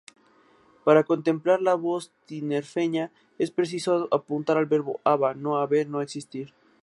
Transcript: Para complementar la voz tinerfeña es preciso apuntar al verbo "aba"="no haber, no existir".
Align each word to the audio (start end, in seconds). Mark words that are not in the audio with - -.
Para 0.83 1.03
complementar 1.03 1.61
la 1.61 1.75
voz 1.75 2.11
tinerfeña 2.25 3.11
es 3.37 3.51
preciso 3.51 4.07
apuntar 4.11 4.57
al 4.57 4.65
verbo 4.65 4.99
"aba"="no 5.03 5.57
haber, 5.57 5.89
no 5.89 6.01
existir". 6.01 6.55